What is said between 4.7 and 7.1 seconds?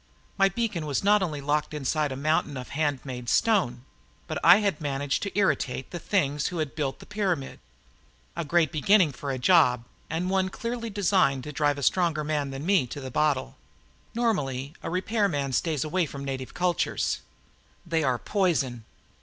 managed to irritate the things who had built the